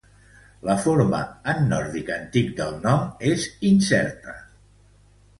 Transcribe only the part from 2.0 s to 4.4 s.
antic del nom és incerta.